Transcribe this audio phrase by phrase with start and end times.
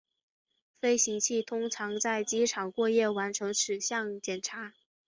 [0.79, 4.73] 飞行器通常在机场过夜完成此项检查。